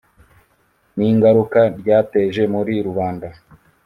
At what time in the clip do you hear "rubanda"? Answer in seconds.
2.87-3.27